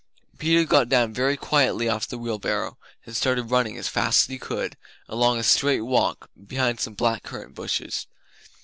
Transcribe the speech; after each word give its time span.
Peter 0.39 0.63
got 0.63 0.89
down 0.89 1.13
very 1.13 1.37
quietly 1.37 1.87
off 1.87 2.07
the 2.07 2.17
wheel 2.17 2.39
barrow 2.39 2.75
and 3.05 3.15
started 3.15 3.51
running 3.51 3.77
as 3.77 3.87
fast 3.87 4.21
as 4.21 4.25
he 4.25 4.39
could 4.39 4.71
go, 4.71 4.77
along 5.13 5.37
a 5.37 5.43
straight 5.43 5.81
walk 5.81 6.27
behind 6.43 6.79
some 6.79 6.95
black 6.95 7.21
currant 7.21 7.53
bushes. 7.53 8.07